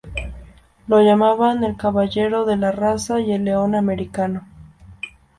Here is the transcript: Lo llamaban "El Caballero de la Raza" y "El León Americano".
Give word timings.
Lo 0.87 0.99
llamaban 1.03 1.63
"El 1.63 1.77
Caballero 1.77 2.43
de 2.45 2.57
la 2.57 2.71
Raza" 2.71 3.19
y 3.19 3.33
"El 3.33 3.43
León 3.45 3.75
Americano". 3.75 4.47